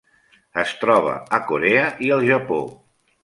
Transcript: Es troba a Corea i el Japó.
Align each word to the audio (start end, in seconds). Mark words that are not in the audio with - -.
Es 0.61 0.71
troba 0.83 1.13
a 1.37 1.41
Corea 1.51 1.85
i 2.07 2.11
el 2.17 2.27
Japó. 2.31 2.61